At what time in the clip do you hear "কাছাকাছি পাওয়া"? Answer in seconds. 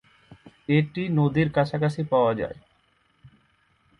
1.51-2.31